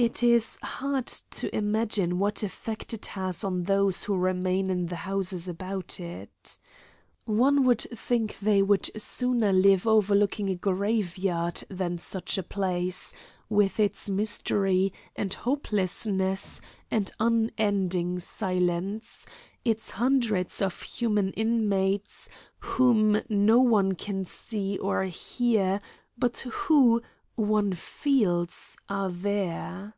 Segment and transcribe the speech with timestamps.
[0.00, 4.94] It is hard to imagine what effect it has on those who remain in the
[5.10, 6.56] houses about it.
[7.24, 13.12] One would think they would sooner live overlooking a graveyard than such a place,
[13.48, 16.60] with its mystery and hopelessness
[16.92, 19.26] and unending silence,
[19.64, 22.28] its hundreds of human inmates
[22.60, 25.80] whom no one can see or hear,
[26.16, 27.02] but who,
[27.40, 29.94] one feels, are there.